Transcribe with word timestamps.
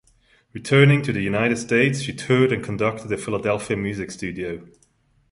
Returning 0.51 1.03
to 1.03 1.13
the 1.13 1.21
United 1.21 1.57
States, 1.57 2.01
she 2.01 2.11
toured 2.11 2.51
and 2.51 2.63
conducted 2.63 3.11
a 3.11 3.17
Philadelphia 3.17 3.77
music 3.77 4.09
studio. 4.09 4.67